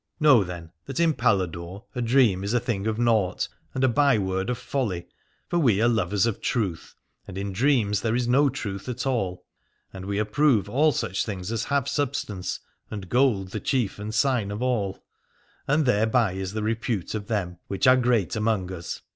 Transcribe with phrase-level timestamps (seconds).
[0.19, 3.83] Know then that in Paladore a 294 Aladore dream is a thing of nought and
[3.83, 5.05] a byword of folly,
[5.47, 6.95] for we are lovers of truth,
[7.27, 9.45] and in dreams is no truth at all.
[9.93, 14.49] And we approve all such things as have substance, and gold the chief and sign
[14.49, 15.03] of all:
[15.67, 19.03] and thereby is the repute of them which are great among us.